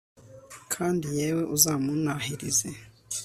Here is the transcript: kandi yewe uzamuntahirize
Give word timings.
kandi 0.73 1.05
yewe 1.17 1.43
uzamuntahirize 1.55 2.67